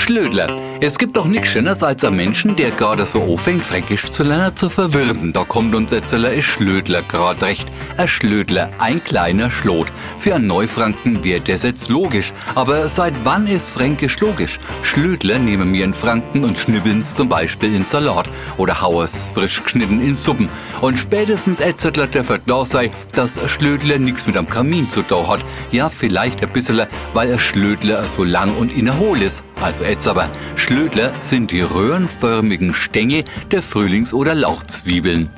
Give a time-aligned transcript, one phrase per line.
[0.00, 0.48] Schlödler.
[0.80, 4.56] Es gibt doch nichts Schöneres als ein Menschen, der gerade so anfängt, Fränkisch zu lernen,
[4.56, 5.34] zu verwirren.
[5.34, 7.70] Da kommt uns jetzt ein Schlödler grad recht.
[7.98, 9.88] Ein Schlödler, ein kleiner Schlot.
[10.18, 12.32] Für einen Neufranken wird das jetzt logisch.
[12.54, 14.58] Aber seit wann ist Fränkisch logisch?
[14.82, 20.00] Schlödler nehmen wir in Franken und schnibbeln's zum Beispiel in Salat oder haues frisch geschnitten
[20.00, 20.48] in Suppen.
[20.80, 25.44] Und spätestens Etzettler der klar sei, dass Schlödler nichts mit am Kamin zu tun hat.
[25.72, 29.44] Ja, vielleicht ein bisschen, weil Schlödler so lang und innerhohl ist.
[29.60, 35.30] Also jetzt aber, Schlödler sind die röhrenförmigen Stängel der Frühlings- oder Lauchzwiebeln.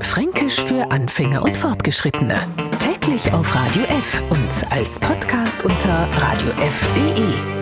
[0.00, 2.36] Fränkisch für Anfänger und Fortgeschrittene.
[2.78, 7.61] Täglich auf Radio F und als Podcast unter radiof.de.